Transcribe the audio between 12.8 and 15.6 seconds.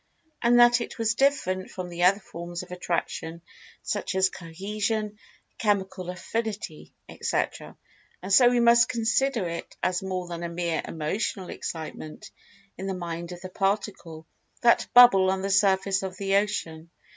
the Mind of the Particle—that bubble on the